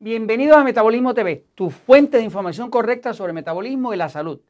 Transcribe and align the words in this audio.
Bienvenidos 0.00 0.56
a 0.56 0.64
Metabolismo 0.64 1.14
TV, 1.14 1.46
tu 1.54 1.70
fuente 1.70 2.18
de 2.18 2.24
información 2.24 2.68
correcta 2.68 3.14
sobre 3.14 3.32
metabolismo 3.32 3.94
y 3.94 3.96
la 3.96 4.08
salud. 4.08 4.40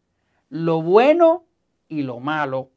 Lo 0.48 0.80
bueno 0.80 1.44
y 1.86 2.02
lo 2.02 2.18
malo 2.18 2.70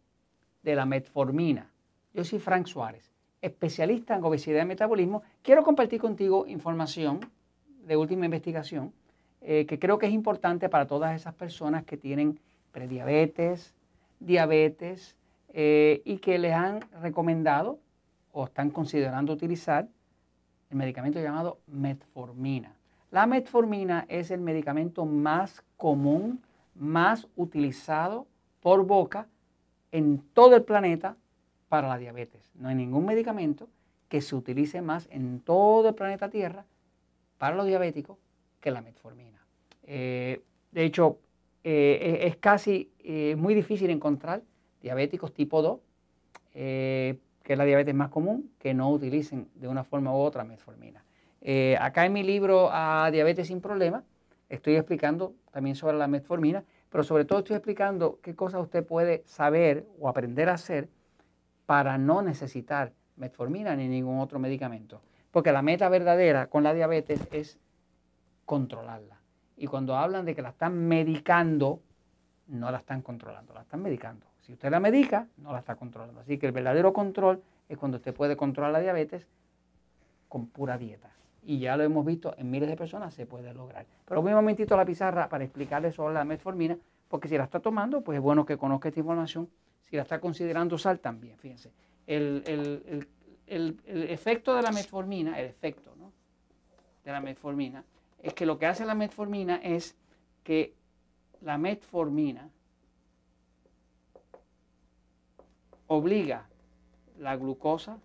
de 0.63 0.75
la 0.75 0.85
metformina. 0.85 1.71
Yo 2.13 2.25
soy 2.25 2.39
Frank 2.39 2.67
Suárez, 2.67 3.09
especialista 3.41 4.17
en 4.17 4.23
obesidad 4.23 4.63
y 4.63 4.65
metabolismo. 4.65 5.23
Quiero 5.41 5.63
compartir 5.63 6.01
contigo 6.01 6.45
información 6.45 7.21
de 7.85 7.95
última 7.95 8.25
investigación 8.25 8.91
eh, 9.41 9.65
que 9.65 9.79
creo 9.79 9.97
que 9.97 10.07
es 10.07 10.13
importante 10.13 10.67
para 10.67 10.87
todas 10.87 11.15
esas 11.15 11.33
personas 11.33 11.85
que 11.85 11.95
tienen 11.95 12.37
prediabetes, 12.73 13.73
diabetes 14.19 15.15
eh, 15.53 16.01
y 16.03 16.17
que 16.17 16.37
les 16.37 16.53
han 16.53 16.81
recomendado 17.01 17.79
o 18.33 18.43
están 18.43 18.71
considerando 18.71 19.31
utilizar 19.31 19.87
el 20.69 20.77
medicamento 20.77 21.19
llamado 21.19 21.59
metformina. 21.67 22.73
La 23.11 23.25
metformina 23.25 24.05
es 24.09 24.31
el 24.31 24.41
medicamento 24.41 25.05
más 25.05 25.63
común, 25.77 26.41
más 26.75 27.27
utilizado 27.35 28.27
por 28.61 28.85
boca 28.85 29.27
en 29.91 30.19
todo 30.33 30.55
el 30.55 30.63
planeta 30.63 31.15
para 31.69 31.87
la 31.87 31.97
diabetes. 31.97 32.51
No 32.55 32.69
hay 32.69 32.75
ningún 32.75 33.05
medicamento 33.05 33.69
que 34.09 34.21
se 34.21 34.35
utilice 34.35 34.81
más 34.81 35.07
en 35.11 35.39
todo 35.39 35.89
el 35.89 35.95
planeta 35.95 36.29
Tierra 36.29 36.65
para 37.37 37.55
los 37.55 37.65
diabéticos 37.65 38.17
que 38.59 38.71
la 38.71 38.81
metformina. 38.81 39.45
Eh, 39.83 40.41
de 40.71 40.83
hecho, 40.83 41.19
eh, 41.63 42.19
es, 42.23 42.37
casi 42.37 42.91
eh, 42.99 43.35
muy 43.37 43.53
difícil 43.53 43.89
encontrar 43.89 44.43
diabéticos 44.81 45.33
tipo 45.33 45.61
2 45.61 45.79
que 47.47 47.53
es 47.53 47.57
la 47.57 47.63
diabetes 47.63 47.95
más 47.95 48.09
común, 48.09 48.51
que 48.59 48.73
no 48.73 48.91
utilicen 48.91 49.47
de 49.55 49.69
una 49.69 49.85
forma 49.85 50.11
u 50.11 50.17
otra 50.17 50.43
metformina. 50.43 51.05
Eh, 51.39 51.77
acá 51.79 52.05
en 52.05 52.11
mi 52.11 52.21
libro 52.21 52.67
A 52.73 53.09
Diabetes 53.09 53.47
sin 53.47 53.61
Problemas 53.61 54.03
estoy 54.49 54.75
explicando 54.75 55.33
también 55.51 55.77
sobre 55.77 55.95
la 55.95 56.09
metformina, 56.09 56.65
pero 56.89 57.05
sobre 57.05 57.23
todo 57.23 57.39
estoy 57.39 57.55
explicando 57.55 58.19
qué 58.21 58.35
cosas 58.35 58.61
usted 58.61 58.85
puede 58.85 59.23
saber 59.27 59.87
o 59.97 60.09
aprender 60.09 60.49
a 60.49 60.55
hacer 60.55 60.89
para 61.65 61.97
no 61.97 62.21
necesitar 62.21 62.91
metformina 63.15 63.77
ni 63.77 63.87
ningún 63.87 64.19
otro 64.19 64.39
medicamento. 64.39 64.99
Porque 65.31 65.53
la 65.53 65.61
meta 65.61 65.87
verdadera 65.87 66.47
con 66.47 66.63
la 66.63 66.73
diabetes 66.73 67.29
es 67.31 67.57
controlarla. 68.43 69.21
Y 69.55 69.67
cuando 69.67 69.95
hablan 69.95 70.25
de 70.25 70.35
que 70.35 70.41
la 70.41 70.49
están 70.49 70.85
medicando, 70.89 71.79
no 72.47 72.69
la 72.71 72.79
están 72.79 73.01
controlando, 73.01 73.53
la 73.53 73.61
están 73.61 73.81
medicando. 73.81 74.25
Si 74.47 74.53
usted 74.53 74.71
la 74.71 74.79
medica, 74.79 75.27
no 75.37 75.51
la 75.51 75.59
está 75.59 75.75
controlando. 75.75 76.21
Así 76.21 76.37
que 76.37 76.45
el 76.45 76.53
verdadero 76.53 76.93
control 76.93 77.43
es 77.67 77.77
cuando 77.77 77.97
usted 77.97 78.13
puede 78.13 78.37
controlar 78.37 78.71
la 78.71 78.79
diabetes 78.79 79.27
con 80.29 80.47
pura 80.47 80.77
dieta. 80.77 81.11
Y 81.43 81.59
ya 81.59 81.75
lo 81.75 81.83
hemos 81.83 82.05
visto 82.05 82.33
en 82.37 82.49
miles 82.49 82.69
de 82.69 82.77
personas, 82.77 83.13
se 83.13 83.25
puede 83.25 83.53
lograr. 83.53 83.85
Pero 84.05 84.21
voy 84.21 84.31
un 84.31 84.37
momentito 84.37 84.73
a 84.73 84.77
la 84.77 84.85
pizarra 84.85 85.27
para 85.27 85.43
explicarle 85.43 85.91
sobre 85.91 86.13
la 86.13 86.23
metformina, 86.23 86.77
porque 87.09 87.27
si 87.27 87.37
la 87.37 87.43
está 87.43 87.59
tomando, 87.59 88.01
pues 88.01 88.17
es 88.17 88.21
bueno 88.21 88.45
que 88.45 88.57
conozca 88.57 88.87
esta 88.87 89.01
información. 89.01 89.49
Si 89.81 89.97
la 89.97 90.03
está 90.03 90.21
considerando 90.21 90.75
usar, 90.75 90.97
también, 90.97 91.37
fíjense. 91.37 91.71
El, 92.05 93.05
efecto 93.85 94.55
de 94.55 94.61
la 94.61 94.71
metformina, 94.71 95.37
el 95.37 95.47
efecto 95.47 95.93
de 97.03 97.11
la 97.11 97.19
metformina, 97.19 97.83
es 98.23 98.33
que 98.33 98.45
lo 98.45 98.57
que 98.57 98.65
hace 98.65 98.85
la 98.85 98.95
metformina 98.95 99.57
es 99.57 99.97
que 100.43 100.73
la 101.41 101.57
metformina 101.57 102.49
obliga 105.87 106.47
la 107.19 107.35
glucosa 107.35 107.97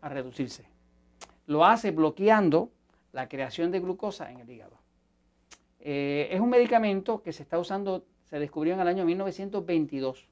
a 0.00 0.08
reducirse. 0.08 0.64
Lo 1.46 1.64
hace 1.64 1.90
bloqueando 1.90 2.70
la 3.12 3.28
creación 3.28 3.70
de 3.70 3.80
glucosa 3.80 4.30
en 4.30 4.40
el 4.40 4.50
hígado. 4.50 4.76
Eh, 5.80 6.28
es 6.30 6.40
un 6.40 6.50
medicamento 6.50 7.22
que 7.22 7.32
se 7.32 7.42
está 7.42 7.58
usando, 7.58 8.04
se 8.24 8.38
descubrió 8.38 8.74
en 8.74 8.80
el 8.80 8.88
año 8.88 9.04
1922. 9.04 10.28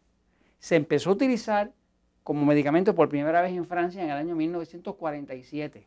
Se 0.59 0.77
empezó 0.77 1.11
a 1.11 1.13
utilizar 1.15 1.73
como 2.23 2.45
medicamento 2.45 2.95
por 2.95 3.09
primera 3.09 3.41
vez 3.41 3.53
en 3.53 3.67
Francia 3.67 4.03
en 4.03 4.11
el 4.11 4.17
año 4.17 4.35
1947. 4.35 5.87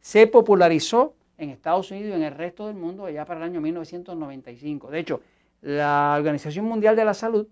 Se 0.00 0.26
popularizó 0.26 1.14
en 1.38 1.50
Estados 1.50 1.90
Unidos 1.90 2.10
y 2.10 2.14
en 2.14 2.22
el 2.22 2.34
resto 2.34 2.66
del 2.66 2.76
mundo 2.76 3.06
allá 3.06 3.24
para 3.24 3.40
el 3.40 3.44
año 3.50 3.60
1995. 3.60 4.90
De 4.90 4.98
hecho, 5.00 5.20
la 5.60 6.14
Organización 6.16 6.66
Mundial 6.66 6.96
de 6.96 7.04
la 7.04 7.14
Salud 7.14 7.46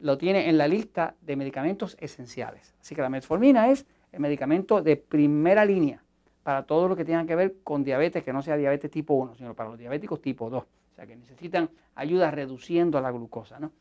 lo 0.00 0.18
tiene 0.18 0.48
en 0.48 0.58
la 0.58 0.66
lista 0.66 1.14
de 1.20 1.36
medicamentos 1.36 1.96
esenciales. 2.00 2.74
Así 2.80 2.94
que 2.94 3.02
la 3.02 3.08
metformina 3.08 3.70
es 3.70 3.86
el 4.12 4.20
medicamento 4.20 4.82
de 4.82 4.96
primera 4.96 5.64
línea 5.64 6.02
para 6.42 6.64
todo 6.64 6.88
lo 6.88 6.96
que 6.96 7.04
tenga 7.04 7.24
que 7.26 7.36
ver 7.36 7.56
con 7.62 7.84
diabetes, 7.84 8.24
que 8.24 8.32
no 8.32 8.42
sea 8.42 8.56
diabetes 8.56 8.90
tipo 8.90 9.14
1, 9.14 9.36
sino 9.36 9.54
para 9.54 9.68
los 9.68 9.78
diabéticos 9.78 10.20
tipo 10.20 10.48
2. 10.48 10.62
O 10.62 10.94
sea, 10.96 11.06
que 11.06 11.16
necesitan 11.16 11.70
ayuda 11.94 12.30
reduciendo 12.30 13.00
la 13.00 13.10
glucosa. 13.10 13.60
¿no? 13.60 13.72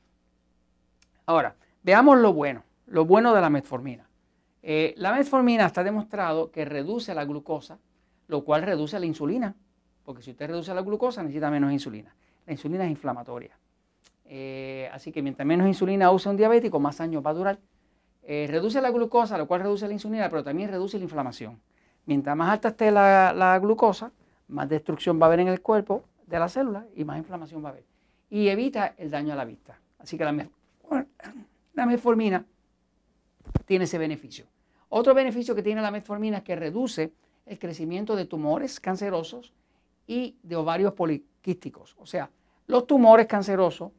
Ahora, 1.25 1.55
veamos 1.83 2.17
lo 2.19 2.33
bueno, 2.33 2.63
lo 2.87 3.05
bueno 3.05 3.33
de 3.33 3.41
la 3.41 3.49
metformina. 3.49 4.09
Eh, 4.61 4.93
la 4.97 5.13
metformina 5.13 5.65
está 5.65 5.83
demostrado 5.83 6.51
que 6.51 6.65
reduce 6.65 7.15
la 7.15 7.23
glucosa, 7.23 7.79
lo 8.27 8.43
cual 8.43 8.63
reduce 8.63 8.99
la 8.99 9.05
insulina, 9.05 9.55
porque 10.03 10.21
si 10.21 10.31
usted 10.31 10.47
reduce 10.47 10.73
la 10.73 10.81
glucosa 10.81 11.23
necesita 11.23 11.49
menos 11.49 11.71
insulina. 11.71 12.13
La 12.45 12.53
insulina 12.53 12.83
es 12.83 12.91
inflamatoria. 12.91 13.57
Eh, 14.31 14.87
así 14.93 15.11
que 15.11 15.23
mientras 15.23 15.45
menos 15.45 15.67
insulina 15.67 16.11
usa 16.11 16.29
un 16.29 16.37
diabético, 16.37 16.79
más 16.79 17.01
años 17.01 17.25
va 17.25 17.31
a 17.31 17.33
durar. 17.33 17.59
Eh, 18.21 18.45
reduce 18.47 18.79
la 18.79 18.91
glucosa, 18.91 19.39
lo 19.39 19.47
cual 19.47 19.61
reduce 19.61 19.87
la 19.87 19.93
insulina, 19.93 20.29
pero 20.29 20.43
también 20.43 20.69
reduce 20.69 20.99
la 20.99 21.03
inflamación. 21.03 21.59
Mientras 22.05 22.37
más 22.37 22.51
alta 22.51 22.69
esté 22.69 22.91
la, 22.91 23.59
glucosa, 23.59 24.11
más 24.47 24.69
destrucción 24.69 25.19
va 25.19 25.25
a 25.25 25.27
haber 25.27 25.39
en 25.39 25.47
el 25.47 25.61
cuerpo 25.61 26.03
de 26.27 26.37
la 26.37 26.47
célula 26.47 26.85
y 26.95 27.03
más 27.05 27.17
inflamación 27.17 27.63
va 27.63 27.69
a 27.69 27.71
haber. 27.71 27.85
Y 28.29 28.49
evita 28.49 28.93
el 28.97 29.09
daño 29.09 29.33
a 29.33 29.35
la 29.35 29.45
vista. 29.45 29.79
Así 29.97 30.15
que 30.15 30.23
la, 30.23 30.47
la 31.73 31.85
metformina 31.87 32.45
tiene 33.65 33.85
ese 33.85 33.97
beneficio. 33.97 34.45
Otro 34.89 35.15
beneficio 35.15 35.55
que 35.55 35.63
tiene 35.63 35.81
la 35.81 35.89
metformina 35.89 36.37
es 36.37 36.43
que 36.43 36.55
reduce 36.55 37.13
el 37.47 37.57
crecimiento 37.57 38.15
de 38.15 38.25
tumores 38.25 38.79
cancerosos 38.79 39.53
y 40.05 40.37
de 40.43 40.55
ovarios 40.55 40.93
poliquísticos. 40.93 41.95
O 41.99 42.05
sea, 42.05 42.29
los 42.67 42.85
tumores 42.85 43.25
cancerosos 43.25 43.91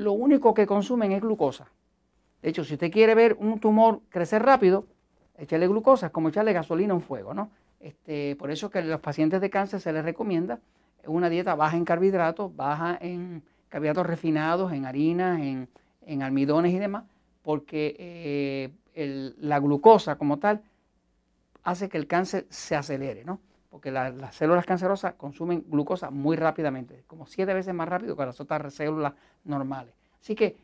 lo 0.00 0.12
único 0.12 0.54
que 0.54 0.66
consumen 0.66 1.12
es 1.12 1.20
glucosa. 1.20 1.68
De 2.42 2.50
hecho, 2.50 2.64
si 2.64 2.74
usted 2.74 2.90
quiere 2.90 3.14
ver 3.14 3.36
un 3.38 3.58
tumor 3.58 4.00
crecer 4.08 4.42
rápido, 4.42 4.86
échale 5.36 5.66
glucosa, 5.68 6.06
es 6.06 6.12
como 6.12 6.28
echarle 6.28 6.52
gasolina 6.52 6.92
a 6.92 6.96
un 6.96 7.02
fuego, 7.02 7.34
¿no? 7.34 7.50
Este, 7.80 8.36
por 8.36 8.50
eso 8.50 8.70
que 8.70 8.78
a 8.78 8.82
los 8.82 9.00
pacientes 9.00 9.40
de 9.40 9.50
cáncer 9.50 9.80
se 9.80 9.92
les 9.92 10.04
recomienda 10.04 10.60
una 11.06 11.28
dieta 11.28 11.54
baja 11.54 11.76
en 11.76 11.84
carbohidratos, 11.84 12.54
baja 12.54 12.98
en 13.00 13.42
carbohidratos 13.68 14.06
refinados, 14.06 14.72
en 14.72 14.84
harinas, 14.84 15.40
en, 15.40 15.68
almidones 16.22 16.72
y 16.72 16.78
demás, 16.78 17.04
porque 17.42 17.94
eh, 17.98 19.34
la 19.38 19.60
glucosa 19.60 20.16
como 20.16 20.38
tal 20.38 20.62
hace 21.62 21.88
que 21.88 21.98
el 21.98 22.06
cáncer 22.06 22.46
se 22.48 22.74
acelere, 22.74 23.24
¿no? 23.24 23.40
Porque 23.70 23.90
las 23.90 24.34
células 24.34 24.64
cancerosas 24.64 25.14
consumen 25.14 25.64
glucosa 25.68 26.10
muy 26.10 26.36
rápidamente, 26.36 27.04
como 27.06 27.26
siete 27.26 27.52
veces 27.52 27.74
más 27.74 27.88
rápido 27.88 28.16
que 28.16 28.24
las 28.24 28.40
otras 28.40 28.72
células 28.72 29.12
normales. 29.44 29.94
Así 30.20 30.34
que 30.34 30.56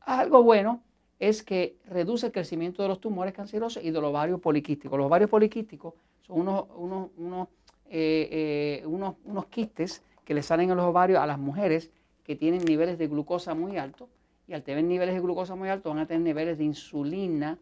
algo 0.00 0.42
bueno 0.42 0.82
es 1.18 1.42
que 1.42 1.76
reduce 1.86 2.26
el 2.26 2.32
crecimiento 2.32 2.82
de 2.82 2.88
los 2.88 3.00
tumores 3.00 3.32
cancerosos 3.32 3.82
y 3.82 3.90
de 3.90 4.00
los 4.00 4.10
ovarios 4.10 4.40
poliquísticos. 4.40 4.98
Los 4.98 5.06
ovarios 5.06 5.30
poliquísticos 5.30 5.94
son 6.20 6.40
unos, 6.40 6.66
unos, 6.74 7.10
unos, 7.16 7.48
eh, 7.86 8.80
eh, 8.82 8.86
unos, 8.86 9.14
unos 9.24 9.46
quistes 9.46 10.02
que 10.24 10.34
le 10.34 10.42
salen 10.42 10.70
a 10.70 10.74
los 10.74 10.84
ovarios 10.84 11.20
a 11.20 11.26
las 11.26 11.38
mujeres 11.38 11.90
que 12.24 12.36
tienen 12.36 12.64
niveles 12.64 12.98
de 12.98 13.08
glucosa 13.08 13.54
muy 13.54 13.78
altos 13.78 14.08
y 14.46 14.54
al 14.54 14.62
tener 14.62 14.84
niveles 14.84 15.14
de 15.14 15.20
glucosa 15.20 15.54
muy 15.54 15.68
altos 15.68 15.92
van 15.92 16.02
a 16.02 16.06
tener 16.06 16.22
niveles 16.22 16.58
de 16.58 16.64
insulina 16.64 17.58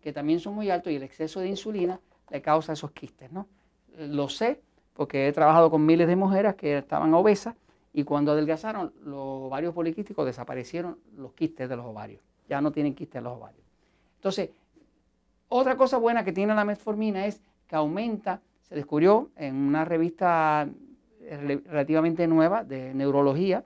que 0.00 0.12
también 0.12 0.40
son 0.40 0.54
muy 0.54 0.70
altos 0.70 0.92
y 0.92 0.96
el 0.96 1.02
exceso 1.02 1.40
de 1.40 1.48
insulina 1.48 2.00
le 2.30 2.42
causa 2.42 2.72
esos 2.72 2.90
quistes, 2.92 3.30
¿no? 3.32 3.46
Lo 3.98 4.28
sé 4.28 4.60
porque 4.94 5.28
he 5.28 5.32
trabajado 5.32 5.70
con 5.70 5.84
miles 5.84 6.08
de 6.08 6.16
mujeres 6.16 6.54
que 6.54 6.78
estaban 6.78 7.12
obesas 7.14 7.54
y 7.92 8.04
cuando 8.04 8.32
adelgazaron 8.32 8.92
los 9.04 9.18
ovarios 9.18 9.74
poliquísticos 9.74 10.26
desaparecieron 10.26 10.98
los 11.16 11.32
quistes 11.32 11.68
de 11.68 11.76
los 11.76 11.86
ovarios. 11.86 12.20
Ya 12.48 12.60
no 12.60 12.70
tienen 12.70 12.94
quistes 12.94 13.22
los 13.22 13.36
ovarios. 13.36 13.64
Entonces, 14.16 14.50
otra 15.48 15.76
cosa 15.76 15.96
buena 15.96 16.24
que 16.24 16.32
tiene 16.32 16.54
la 16.54 16.64
metformina 16.64 17.26
es 17.26 17.42
que 17.66 17.76
aumenta, 17.76 18.40
se 18.62 18.74
descubrió 18.74 19.30
en 19.36 19.56
una 19.56 19.84
revista 19.84 20.68
relativamente 21.20 22.26
nueva 22.26 22.64
de 22.64 22.94
neurología, 22.94 23.64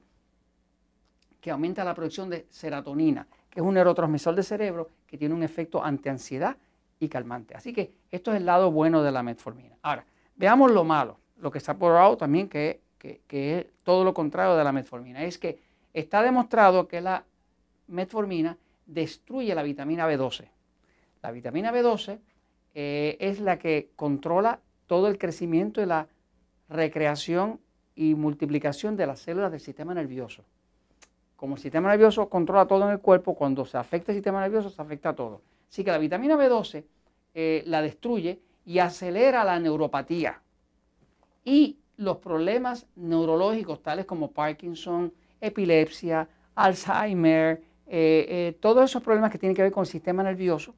que 1.40 1.50
aumenta 1.50 1.84
la 1.84 1.94
producción 1.94 2.30
de 2.30 2.46
serotonina, 2.48 3.26
que 3.50 3.60
es 3.60 3.66
un 3.66 3.74
neurotransmisor 3.74 4.34
del 4.34 4.44
cerebro 4.44 4.88
que 5.06 5.18
tiene 5.18 5.34
un 5.34 5.42
efecto 5.42 5.84
antiansiedad 5.84 6.56
y 6.98 7.08
calmante. 7.08 7.54
Así 7.54 7.72
que 7.72 7.92
esto 8.10 8.32
es 8.32 8.38
el 8.38 8.46
lado 8.46 8.70
bueno 8.70 9.02
de 9.02 9.12
la 9.12 9.22
metformina. 9.22 9.76
Ahora, 9.82 10.06
veamos 10.36 10.70
lo 10.70 10.84
malo, 10.84 11.19
lo 11.38 11.50
que 11.50 11.58
está 11.58 11.76
probado 11.76 12.16
también 12.16 12.48
que, 12.48 12.81
es 13.28 13.66
todo 13.82 14.02
lo 14.02 14.14
contrario 14.14 14.56
de 14.56 14.64
la 14.64 14.72
metformina. 14.72 15.25
Es 15.25 15.38
que 15.38 15.58
está 15.92 16.22
demostrado 16.22 16.88
que 16.88 17.00
la 17.00 17.25
metformina 17.88 18.56
destruye 18.86 19.54
la 19.54 19.62
vitamina 19.62 20.08
B12. 20.08 20.48
La 21.22 21.31
vitamina 21.31 21.72
B12 21.72 22.19
eh, 22.75 23.16
es 23.20 23.40
la 23.40 23.58
que 23.58 23.90
controla 23.96 24.60
todo 24.86 25.08
el 25.08 25.19
crecimiento 25.19 25.82
y 25.82 25.86
la 25.86 26.08
recreación 26.69 27.60
y 27.94 28.14
multiplicación 28.14 28.96
de 28.96 29.06
las 29.06 29.20
células 29.20 29.50
del 29.50 29.60
sistema 29.60 29.94
nervioso. 29.94 30.44
Como 31.36 31.56
el 31.56 31.60
sistema 31.60 31.90
nervioso 31.90 32.28
controla 32.28 32.66
todo 32.66 32.84
en 32.84 32.90
el 32.90 33.00
cuerpo, 33.00 33.34
cuando 33.34 33.64
se 33.64 33.76
afecta 33.76 34.12
el 34.12 34.16
sistema 34.16 34.40
nervioso, 34.40 34.70
se 34.70 34.81
afecta 34.81 35.10
a 35.10 35.14
todo. 35.14 35.42
Así 35.69 35.84
que 35.84 35.90
la 35.90 35.98
vitamina 35.98 36.36
B12 36.36 36.84
eh, 37.34 37.62
la 37.66 37.82
destruye 37.82 38.40
y 38.64 38.78
acelera 38.78 39.44
la 39.44 39.58
neuropatía. 39.58 40.40
Y 41.44 41.78
los 41.96 42.19
problemas 42.19 42.87
neurológicos 42.96 43.82
tales 43.82 44.06
como 44.06 44.31
Parkinson, 44.32 45.12
epilepsia, 45.40 46.28
Alzheimer, 46.55 47.62
eh, 47.87 48.26
eh, 48.28 48.58
todos 48.61 48.90
esos 48.90 49.02
problemas 49.02 49.31
que 49.31 49.38
tienen 49.38 49.55
que 49.55 49.62
ver 49.62 49.72
con 49.72 49.82
el 49.82 49.88
sistema 49.88 50.22
nervioso, 50.22 50.75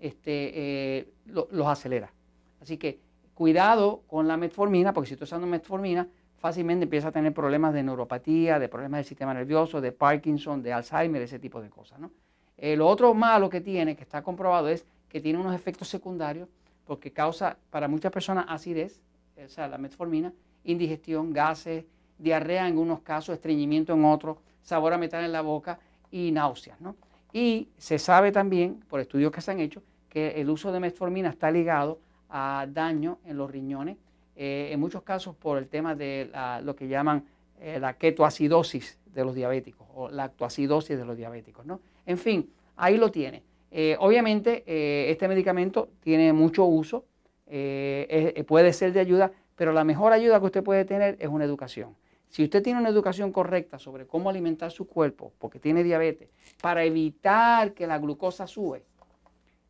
este, 0.00 1.12
los 1.26 1.66
acelera. 1.66 2.12
Así 2.60 2.76
que 2.76 3.00
cuidado 3.34 4.02
con 4.06 4.28
la 4.28 4.36
metformina, 4.36 4.92
porque 4.92 5.08
si 5.08 5.14
estoy 5.14 5.24
usando 5.24 5.46
metformina, 5.46 6.06
fácilmente 6.40 6.84
empieza 6.84 7.08
a 7.08 7.12
tener 7.12 7.32
problemas 7.32 7.72
de 7.74 7.82
neuropatía, 7.82 8.58
de 8.58 8.68
problemas 8.68 8.98
del 8.98 9.04
sistema 9.04 9.34
nervioso, 9.34 9.80
de 9.80 9.92
Parkinson, 9.92 10.62
de 10.62 10.72
Alzheimer, 10.72 11.22
ese 11.22 11.38
tipo 11.38 11.60
de 11.60 11.68
cosas. 11.70 12.00
¿no? 12.00 12.10
Eh, 12.56 12.76
lo 12.76 12.86
otro 12.86 13.14
malo 13.14 13.48
que 13.48 13.60
tiene, 13.60 13.94
que 13.94 14.02
está 14.02 14.22
comprobado, 14.22 14.68
es 14.68 14.86
que 15.08 15.20
tiene 15.20 15.38
unos 15.38 15.54
efectos 15.54 15.88
secundarios 15.88 16.48
porque 16.84 17.12
causa 17.12 17.56
para 17.70 17.88
muchas 17.88 18.12
personas 18.12 18.46
acidez, 18.48 19.00
o 19.44 19.48
sea, 19.48 19.68
la 19.68 19.78
metformina, 19.78 20.32
indigestión, 20.64 21.32
gases, 21.32 21.84
diarrea 22.18 22.68
en 22.68 22.78
unos 22.78 23.00
casos, 23.00 23.34
estreñimiento 23.34 23.94
en 23.94 24.04
otros, 24.04 24.38
sabor 24.62 24.92
a 24.92 24.98
metal 24.98 25.24
en 25.24 25.32
la 25.32 25.40
boca 25.40 25.78
y 26.10 26.30
náuseas. 26.32 26.80
¿no? 26.80 26.96
Y 27.32 27.68
se 27.78 27.98
sabe 27.98 28.32
también, 28.32 28.80
por 28.88 29.00
estudios 29.00 29.32
que 29.32 29.40
se 29.40 29.50
han 29.50 29.60
hecho, 29.60 29.82
que 30.08 30.40
el 30.40 30.50
uso 30.50 30.72
de 30.72 30.80
metformina 30.80 31.30
está 31.30 31.50
ligado 31.50 32.00
a 32.28 32.66
daño 32.68 33.18
en 33.24 33.36
los 33.36 33.50
riñones, 33.50 33.96
eh, 34.36 34.70
en 34.72 34.80
muchos 34.80 35.02
casos 35.02 35.36
por 35.36 35.58
el 35.58 35.68
tema 35.68 35.94
de 35.94 36.30
lo 36.62 36.74
que 36.76 36.88
llaman 36.88 37.24
eh, 37.60 37.78
la 37.78 37.94
ketoacidosis 37.94 38.98
de 39.06 39.24
los 39.24 39.34
diabéticos 39.34 39.86
o 39.94 40.08
la 40.08 40.24
lactoacidosis 40.24 40.96
de 40.96 41.04
los 41.04 41.16
diabéticos. 41.16 41.66
¿no? 41.66 41.80
En 42.06 42.18
fin, 42.18 42.50
ahí 42.76 42.96
lo 42.96 43.10
tiene. 43.10 43.42
Eh, 43.70 43.96
obviamente 44.00 44.64
este 45.10 45.28
medicamento 45.28 45.88
tiene 46.00 46.32
mucho 46.32 46.64
uso, 46.64 47.04
puede 47.46 48.72
ser 48.72 48.92
de 48.92 49.00
ayuda, 49.00 49.32
pero 49.56 49.72
la 49.72 49.84
mejor 49.84 50.12
ayuda 50.12 50.40
que 50.40 50.46
usted 50.46 50.64
puede 50.64 50.84
tener 50.84 51.16
es 51.20 51.28
una 51.28 51.44
educación. 51.44 51.96
Si 52.28 52.44
usted 52.44 52.62
tiene 52.62 52.80
una 52.80 52.88
educación 52.88 53.32
correcta 53.32 53.78
sobre 53.78 54.06
cómo 54.06 54.30
alimentar 54.30 54.70
su 54.70 54.86
cuerpo, 54.86 55.32
porque 55.38 55.58
tiene 55.58 55.82
diabetes, 55.82 56.28
para 56.60 56.84
evitar 56.84 57.74
que 57.74 57.86
la 57.86 57.98
glucosa 57.98 58.46
sube, 58.46 58.84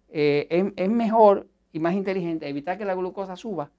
es 0.08 0.91
mejor 0.91 1.47
y 1.73 1.79
más 1.79 1.94
inteligente 1.94 2.49
evitar 2.49 2.76
que 2.76 2.85
la 2.85 2.94
glucosa 2.94 3.37
suba 3.37 3.70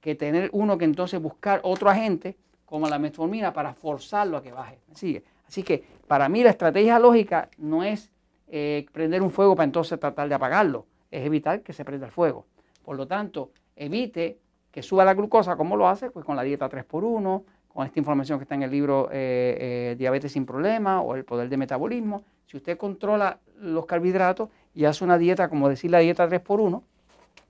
que 0.00 0.14
tener 0.14 0.50
uno 0.52 0.76
que 0.76 0.84
entonces 0.84 1.22
buscar 1.22 1.60
otro 1.62 1.88
agente 1.88 2.36
como 2.66 2.88
la 2.88 2.98
metformina 2.98 3.52
para 3.52 3.72
forzarlo 3.72 4.36
a 4.36 4.42
que 4.42 4.50
baje. 4.50 4.78
sigue? 4.94 5.22
Así 5.46 5.62
que 5.62 5.84
para 6.08 6.28
mí 6.28 6.42
la 6.42 6.50
estrategia 6.50 6.98
lógica 6.98 7.48
no 7.56 7.84
es 7.84 8.10
eh, 8.54 8.84
prender 8.92 9.22
un 9.22 9.30
fuego 9.30 9.56
para 9.56 9.64
entonces 9.64 9.98
tratar 9.98 10.28
de 10.28 10.34
apagarlo, 10.34 10.84
es 11.10 11.24
evitar 11.24 11.62
que 11.62 11.72
se 11.72 11.86
prenda 11.86 12.04
el 12.04 12.12
fuego. 12.12 12.44
Por 12.84 12.96
lo 12.98 13.06
tanto, 13.06 13.50
evite 13.74 14.38
que 14.70 14.82
suba 14.82 15.06
la 15.06 15.14
glucosa, 15.14 15.56
¿cómo 15.56 15.74
lo 15.74 15.88
hace? 15.88 16.10
Pues 16.10 16.26
con 16.26 16.36
la 16.36 16.42
dieta 16.42 16.68
3x1, 16.68 17.44
con 17.68 17.86
esta 17.86 17.98
información 17.98 18.38
que 18.38 18.42
está 18.42 18.54
en 18.54 18.64
el 18.64 18.70
libro 18.70 19.08
eh, 19.10 19.92
eh, 19.92 19.96
Diabetes 19.96 20.32
sin 20.32 20.44
problema 20.44 21.00
o 21.00 21.14
el 21.14 21.24
poder 21.24 21.48
de 21.48 21.56
metabolismo. 21.56 22.24
Si 22.46 22.58
usted 22.58 22.76
controla 22.76 23.38
los 23.58 23.86
carbohidratos 23.86 24.50
y 24.74 24.84
hace 24.84 25.02
una 25.02 25.16
dieta, 25.16 25.48
como 25.48 25.70
decir 25.70 25.90
la 25.90 26.00
dieta 26.00 26.28
3x1, 26.28 26.82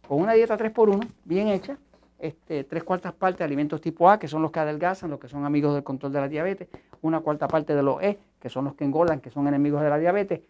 con 0.06 0.20
una 0.20 0.34
dieta 0.34 0.56
3x1 0.56 1.05
bien 1.25 1.48
hecha, 1.48 1.78
este, 2.20 2.62
tres 2.62 2.84
cuartas 2.84 3.12
partes 3.12 3.38
de 3.38 3.44
alimentos 3.44 3.81
tipo 3.81 4.08
A, 4.08 4.20
que 4.20 4.28
son 4.28 4.40
los 4.40 4.52
que 4.52 4.60
adelgazan, 4.60 5.10
los 5.10 5.19
que 5.19 5.26
son 5.26 5.44
amigos 5.44 5.75
del 5.75 5.82
control 5.82 6.12
de 6.12 6.20
la 6.20 6.28
diabetes, 6.28 6.69
una 7.00 7.19
cuarta 7.19 7.48
parte 7.48 7.75
de 7.75 7.82
los 7.82 8.00
E, 8.00 8.20
que 8.38 8.48
son 8.48 8.66
los 8.66 8.76
que 8.76 8.84
engordan, 8.84 9.20
que 9.20 9.31
son 9.31 9.48
enemigos 9.48 9.82
de 9.82 9.90
la 9.90 9.98
diabetes, 9.98 10.40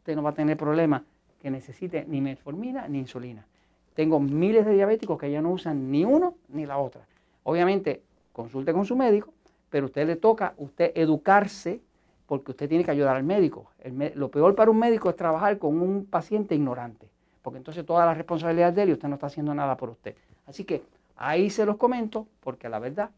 usted 0.00 0.16
no 0.16 0.22
va 0.22 0.30
a 0.30 0.34
tener 0.34 0.56
problema 0.56 1.04
que 1.40 1.50
necesite 1.50 2.04
ni 2.06 2.20
metformina 2.20 2.88
ni 2.88 2.98
insulina. 2.98 3.46
Tengo 3.94 4.20
miles 4.20 4.66
de 4.66 4.74
diabéticos 4.74 5.18
que 5.18 5.30
ya 5.30 5.40
no 5.40 5.52
usan 5.52 5.90
ni 5.90 6.04
uno 6.04 6.34
ni 6.48 6.66
la 6.66 6.78
otra. 6.78 7.02
Obviamente, 7.44 8.02
consulte 8.32 8.72
con 8.72 8.84
su 8.84 8.96
médico, 8.96 9.32
pero 9.70 9.86
a 9.86 9.86
usted 9.86 10.06
le 10.06 10.16
toca 10.16 10.54
usted 10.58 10.92
educarse 10.94 11.80
porque 12.26 12.50
usted 12.50 12.68
tiene 12.68 12.84
que 12.84 12.90
ayudar 12.90 13.16
al 13.16 13.24
médico. 13.24 13.70
lo 14.14 14.30
peor 14.30 14.54
para 14.54 14.70
un 14.70 14.78
médico 14.78 15.08
es 15.08 15.16
trabajar 15.16 15.58
con 15.58 15.80
un 15.80 16.04
paciente 16.04 16.54
ignorante, 16.54 17.08
porque 17.42 17.58
entonces 17.58 17.86
toda 17.86 18.04
la 18.04 18.14
responsabilidad 18.14 18.72
de 18.72 18.82
él 18.82 18.88
y 18.90 18.92
usted 18.92 19.08
no 19.08 19.14
está 19.14 19.26
haciendo 19.28 19.54
nada 19.54 19.76
por 19.76 19.90
usted. 19.90 20.14
Así 20.46 20.64
que 20.64 20.82
Ahí 21.22 21.50
se 21.50 21.66
los 21.66 21.76
comento 21.76 22.26
porque 22.40 22.66
la 22.70 22.78
verdad 22.78 23.10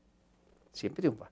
siempre 0.73 1.03
triunfa. 1.03 1.31